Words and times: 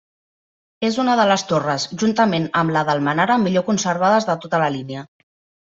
És 0.87 0.95
una 1.03 1.17
de 1.19 1.25
les 1.31 1.43
torres, 1.51 1.85
juntament 2.05 2.49
amb 2.63 2.75
la 2.79 2.85
d'Almenara, 2.89 3.39
millor 3.47 3.67
conservades 3.71 4.29
de 4.33 4.41
tota 4.47 4.65
la 4.67 4.75
línia. 4.81 5.09